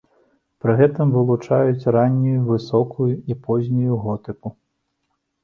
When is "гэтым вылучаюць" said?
0.79-1.89